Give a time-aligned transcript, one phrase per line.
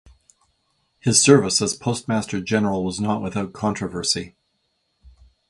[0.99, 4.33] His service as Postmaster General was not without controversy.